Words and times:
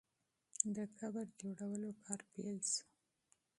د 0.75 0.77
قبر 0.99 1.25
جوړولو 1.41 1.89
کار 2.05 2.19
شروع 2.31 2.59
سو. 2.71 2.83